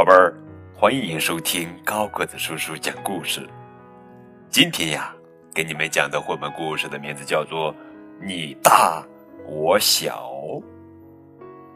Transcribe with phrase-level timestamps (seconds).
[0.00, 0.34] 宝贝儿，
[0.74, 3.46] 欢迎收听高个子叔叔讲故事。
[4.48, 5.14] 今天呀，
[5.54, 7.70] 给你们讲的绘本故事的名字叫做
[8.18, 9.06] 《你大
[9.46, 10.32] 我小》，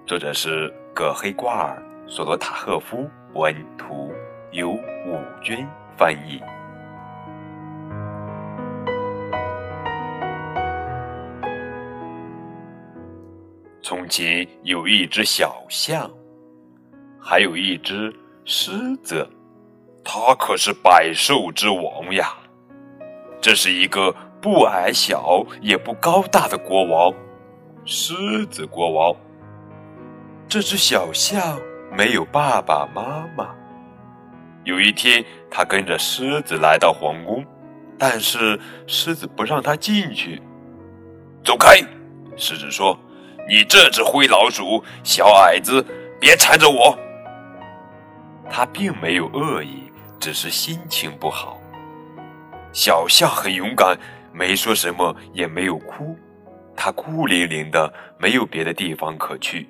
[0.06, 4.10] 作者是葛黑瓜尔、索罗塔赫夫文图，
[4.52, 6.40] 由武军翻译。
[13.82, 16.10] 从前有一只小象。
[17.26, 18.14] 还有一只
[18.44, 19.26] 狮子，
[20.04, 22.34] 它可是百兽之王呀！
[23.40, 27.10] 这是一个不矮小也不高大的国王，
[27.86, 29.16] 狮子国王。
[30.46, 31.58] 这只小象
[31.96, 33.54] 没有爸爸妈妈。
[34.64, 37.42] 有一天，他跟着狮子来到皇宫，
[37.98, 40.42] 但是狮子不让他进去。
[41.42, 41.78] 走开！
[42.36, 42.98] 狮子说
[43.48, 45.82] ：“你这只灰老鼠，小矮子，
[46.20, 46.94] 别缠着我。”
[48.56, 51.58] 他并没有恶意，只是心情不好。
[52.72, 53.98] 小象很勇敢，
[54.32, 56.16] 没说什么，也没有哭。
[56.76, 59.66] 他孤零零的，没有别的地方可去。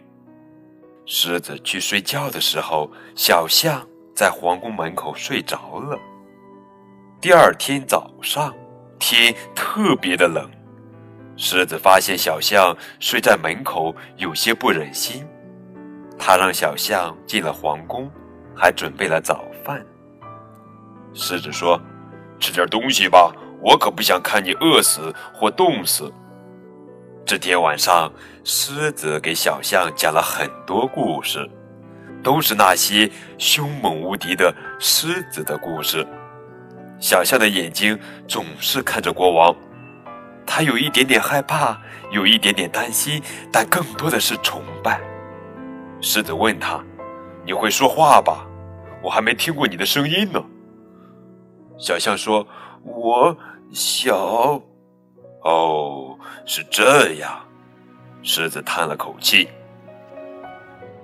[1.06, 3.82] 狮子去睡觉的时候，小象
[4.14, 5.98] 在皇宫门口睡着了。
[7.22, 8.54] 第二天早上，
[8.98, 10.46] 天特别的冷。
[11.38, 15.26] 狮子发现小象睡在门口，有些不忍心。
[16.18, 18.10] 他让小象进了皇宫。
[18.56, 19.84] 还准备了早饭。
[21.12, 21.80] 狮子说
[22.40, 26.12] ：“吃点东西吧，我可不想看你饿死或冻死。”
[27.24, 28.12] 这天晚上，
[28.44, 31.48] 狮子给小象讲了很多故事，
[32.22, 36.06] 都是那些凶猛无敌的狮子的故事。
[37.00, 39.54] 小象的眼睛总是看着国王，
[40.46, 41.78] 他有一点点害怕，
[42.10, 45.00] 有一点点担心，但更多的是崇拜。
[46.00, 46.82] 狮子问他。
[47.44, 48.46] 你会说话吧？
[49.02, 50.42] 我还没听过你的声音呢。
[51.76, 52.46] 小象说
[52.82, 53.36] ：“我
[53.72, 54.62] 小……
[55.42, 57.38] 哦，是这样。”
[58.22, 59.48] 狮子叹了口气。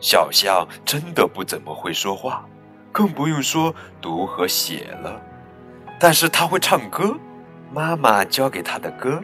[0.00, 2.42] 小象真的不怎么会说话，
[2.90, 5.20] 更不用说读和写了。
[5.98, 7.14] 但是他会唱歌，
[7.70, 9.22] 妈妈教给他的歌。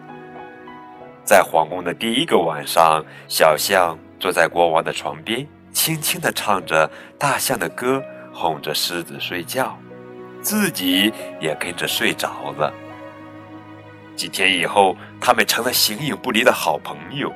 [1.24, 5.48] 在皇宫的第一个晚上，小象坐在国王的床边。
[5.76, 9.78] 轻轻地唱着大象的歌，哄着狮子睡觉，
[10.40, 12.72] 自己也跟着睡着了。
[14.16, 17.30] 几天以后，他们成了形影不离的好朋友。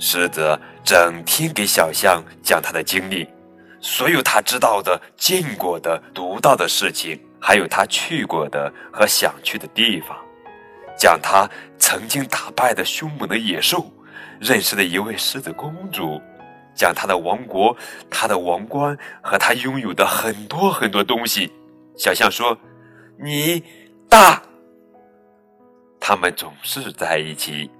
[0.00, 3.28] 狮子整天给小象讲他的经历，
[3.80, 10.18] 所有他知道的、见过的、读到的事情，还有他去过的和想去的地方，
[10.98, 11.48] 讲他
[11.78, 13.86] 曾经打败的凶猛的野兽，
[14.40, 16.20] 认识的一位狮子公主。
[16.74, 17.76] 讲他的王国、
[18.10, 21.52] 他的王冠和他拥有的很多很多东西。
[21.96, 22.56] 小象说
[23.18, 23.62] ：“你
[24.08, 24.42] 大。”
[26.00, 27.70] 他们总是在一起，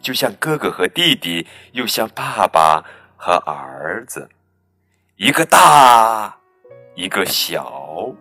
[0.00, 2.84] 就像哥哥和弟弟，又像爸爸
[3.16, 4.28] 和儿子。
[5.16, 6.36] 一个大，
[6.94, 8.14] 一个小。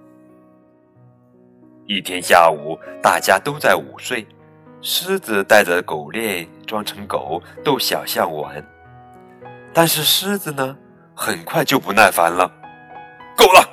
[1.85, 4.25] 一天下午，大家都在午睡，
[4.81, 8.65] 狮子带着狗链装成狗，逗小象玩。
[9.75, 10.77] 但是狮子呢，
[11.13, 12.49] 很快就不耐烦了。
[13.35, 13.69] 够了，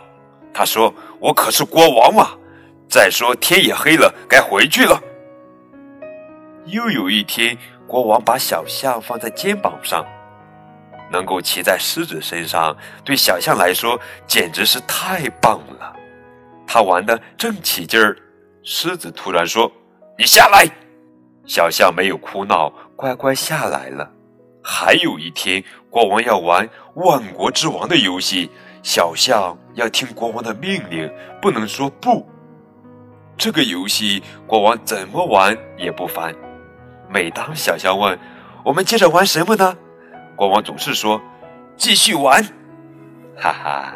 [0.52, 2.30] 他说：“我可是国王嘛！
[2.88, 5.00] 再说天也黑了，该回去了。”
[6.66, 10.04] 又有一天，国王把小象放在肩膀上，
[11.08, 13.96] 能够骑在狮子身上，对小象来说
[14.26, 15.94] 简直是太棒了。
[16.66, 18.16] 他玩的正起劲儿，
[18.64, 19.70] 狮子突然说
[20.18, 20.68] ：“你下来！”
[21.46, 24.10] 小象没有哭闹，乖乖下来了。
[24.74, 28.50] 还有一天，国王要玩万国之王的游戏，
[28.82, 31.12] 小象要听国王的命令，
[31.42, 32.26] 不能说不。
[33.36, 36.34] 这个游戏，国王怎么玩也不烦。
[37.10, 38.18] 每当小象问
[38.64, 39.76] ：“我们接着玩什么呢？”
[40.34, 41.20] 国王总是说
[41.76, 42.42] ：“继续玩。”
[43.36, 43.92] 哈哈，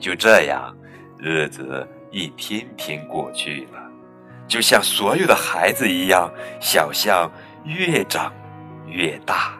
[0.00, 0.76] 就这样，
[1.18, 3.80] 日子一天天过去了，
[4.48, 6.28] 就像所有的孩子一样，
[6.60, 7.30] 小象
[7.64, 8.32] 越长。
[8.86, 9.52] 越大。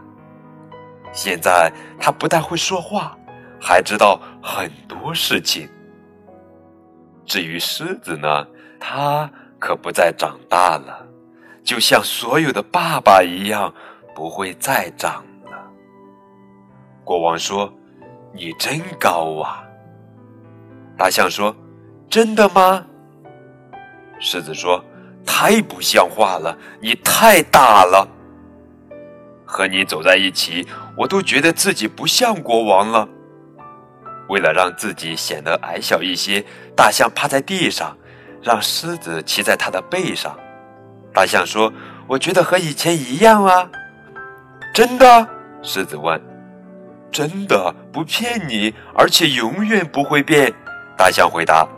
[1.12, 1.70] 现在
[2.00, 3.16] 他不但会说话，
[3.60, 5.69] 还知道很多事情。
[7.24, 8.46] 至于狮子呢，
[8.80, 11.06] 它可不再长大了，
[11.62, 13.72] 就像所有的爸爸一样，
[14.14, 15.70] 不会再长了。
[17.04, 17.72] 国王说
[18.32, 19.62] ：“你真高啊！”
[20.96, 21.54] 大象说
[22.08, 22.84] ：“真的吗？”
[24.19, 24.82] 狮子说
[25.26, 28.08] ：“太不像话了，你太大了。”
[29.52, 30.66] 和你走在一起，
[30.96, 33.06] 我都觉得自己不像国王了。
[34.31, 36.43] 为了让自己显得矮小一些，
[36.75, 37.94] 大象趴在地上，
[38.43, 40.34] 让狮子骑在它的背上。
[41.12, 41.70] 大象说
[42.08, 43.70] ：“我觉得和以前一样啊。”
[44.72, 45.28] 真的？
[45.62, 46.19] 狮子问。
[47.12, 50.50] “真的，不骗你，而且永远不会变。”
[50.96, 51.69] 大象回答。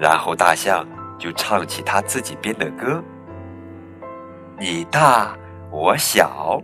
[0.00, 3.04] 然后大象就唱起他自己编的歌
[4.58, 5.36] ：“你大
[5.70, 6.62] 我小，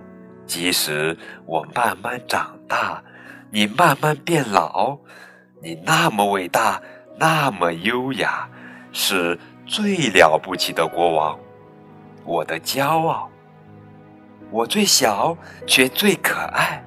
[0.50, 1.16] 即使
[1.46, 3.00] 我慢慢长大，
[3.52, 4.98] 你慢慢变老，
[5.62, 6.82] 你那么伟大，
[7.16, 8.48] 那么优雅，
[8.90, 11.38] 是最了不起的国王。”
[12.26, 13.30] 我的骄傲，
[14.50, 15.38] 我最小
[15.68, 16.82] 却最可爱，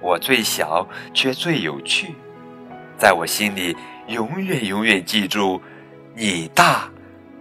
[0.00, 0.84] 我最小
[1.14, 2.16] 却最有趣，
[2.98, 3.76] 在我心里
[4.08, 5.62] 永远永远记住，
[6.12, 6.90] 你大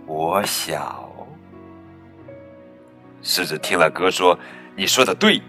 [0.06, 1.12] 我小。
[3.24, 4.38] 狮子听了歌说
[4.80, 5.42] ：“你说的对，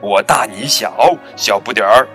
[0.00, 2.08] 我大你小，小不点儿。”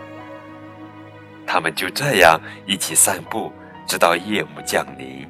[1.45, 3.53] 他们就这样一起散步，
[3.85, 5.29] 直到夜幕降临。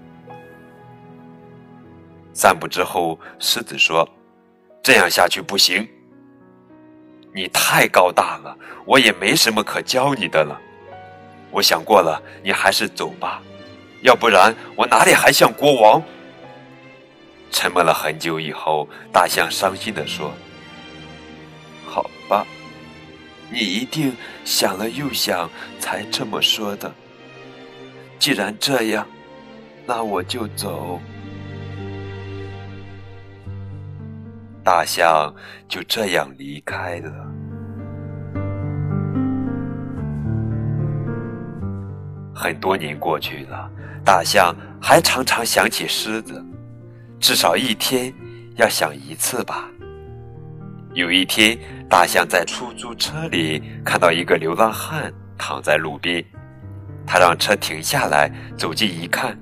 [2.31, 4.08] 散步之后，狮子说
[4.81, 5.86] ：“这样下去不行，
[7.36, 10.58] 你太高大了，我也没什么可教你的了。
[11.50, 13.42] 我想过了，你还是走吧，
[14.02, 16.02] 要不然我哪里还像国王？”
[17.52, 20.31] 沉默了很久以后，大象伤心地说
[23.51, 24.15] ：“你一定
[24.45, 25.50] 想了又想
[25.80, 26.92] 才这么说的。
[28.18, 29.06] 既然这样，
[29.86, 31.00] 那我就走。”
[34.63, 35.33] 大象
[35.68, 37.12] 就这样离开了。
[42.33, 43.69] 很多年过去了，
[44.06, 46.44] 大象还常常想起狮子，
[47.19, 48.13] 至少一天
[48.56, 49.68] 要想一次吧。
[50.93, 51.57] 有一天，
[51.89, 56.23] 大象在出租车里看到一个流浪汉躺在路边，
[57.07, 59.38] 他让车停下来，走近一看，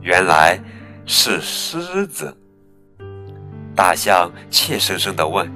[0.00, 0.56] 原来
[1.04, 2.36] 是狮子。
[3.74, 5.50] 大象怯生生地问：“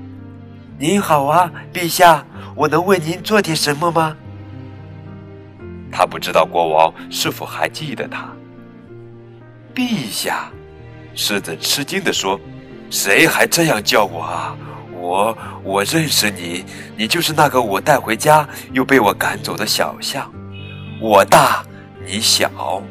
[0.78, 2.26] 您好啊，陛下，
[2.56, 4.16] 我能为您做点什么吗？”
[5.92, 8.28] 他不知道国王是否还记得他。
[9.72, 10.50] 陛下，
[11.14, 12.40] 狮子吃惊地说
[12.90, 14.56] ：“谁还这样叫我啊？
[15.06, 16.64] 我我认识你，
[16.96, 20.30] 你就是那个我带回家又被我赶走的小象。
[21.00, 21.64] 我大
[22.04, 22.82] 你小，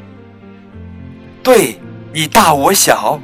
[1.42, 1.78] 对
[2.12, 3.20] 你大我小。”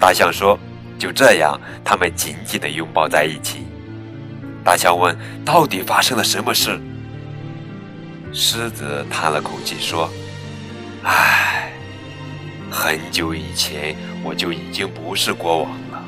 [0.00, 0.58] 大象说。
[0.96, 3.66] 就这样，他们紧紧地拥抱在一起。
[4.64, 6.80] 大象问：“到底发生了什么事？”
[8.32, 10.08] 狮子叹了口气说
[11.02, 11.72] ：“唉，
[12.70, 16.02] 很久以前我就已经不是国王了，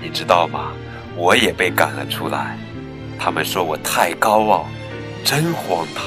[0.00, 0.72] 你知道吗？
[1.18, 2.56] 我也被赶了出来。
[3.18, 4.66] 他们说我太高傲，
[5.24, 6.04] 真荒唐。”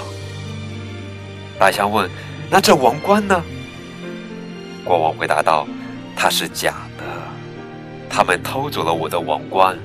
[1.59, 2.09] 大象问
[2.49, 3.43] ：“那这王冠呢？”
[4.85, 5.67] 国王回答道
[6.15, 7.03] ：“它是假的。”
[8.09, 9.77] 他们偷走了我的王冠，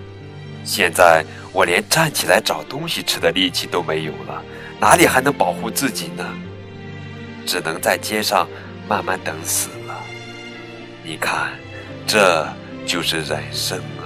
[0.64, 4.40] 现在我连站起来找东西吃的力气都没有了，
[4.78, 6.24] 哪里还能保护自己呢？
[7.44, 8.48] 只能在街上
[8.88, 9.96] 慢慢等死了。
[11.04, 11.52] 你看，
[12.06, 12.46] 这
[12.84, 14.05] 就是人生啊！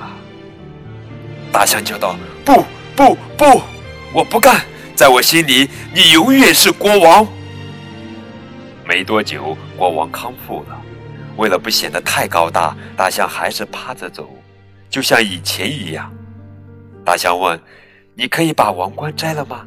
[1.53, 2.65] 大象叫道：“不
[2.95, 3.61] 不不，
[4.13, 4.61] 我不干！
[4.95, 7.27] 在我心里，你永远是国王。”
[8.87, 10.81] 没多久，国王康复了。
[11.37, 14.29] 为了不显得太高大，大象还是趴着走，
[14.89, 16.13] 就像以前一样。
[17.05, 17.59] 大象问
[18.15, 19.67] ：“你可以把王冠摘了吗？”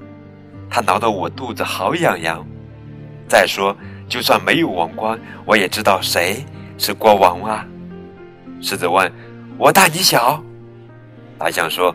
[0.69, 2.45] 它挠得我肚子好痒痒。
[3.27, 3.75] 再说，
[4.07, 6.45] 就算没有王冠，我也知道谁
[6.77, 7.65] 是国王啊。
[8.61, 9.11] 狮子问
[9.57, 10.43] ：“我大你小？”
[11.43, 11.93] 大象说：“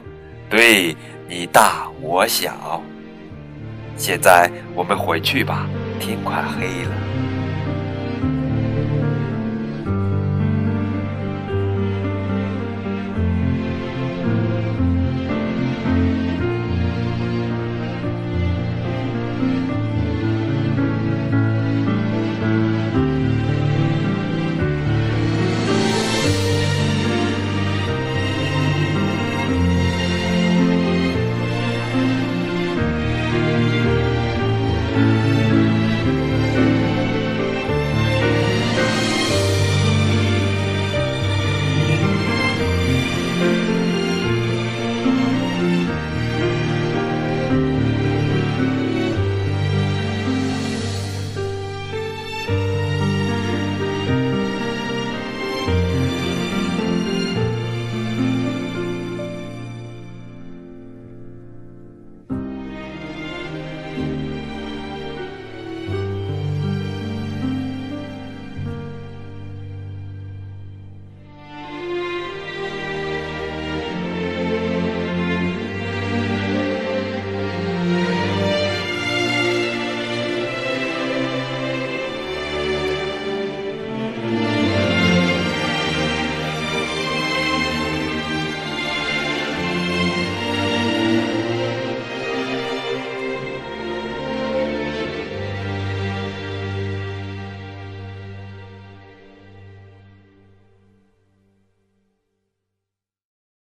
[0.50, 0.94] 对
[1.26, 2.82] 你大我小。”
[3.96, 5.66] 现在我们回去吧，
[5.98, 7.27] 天快黑了。